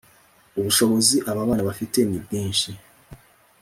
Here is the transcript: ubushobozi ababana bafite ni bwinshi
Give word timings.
ubushobozi 0.59 1.15
ababana 1.31 1.67
bafite 1.69 1.99
ni 2.09 2.19
bwinshi 2.23 2.69